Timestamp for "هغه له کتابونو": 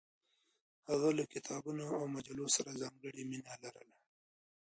0.89-1.83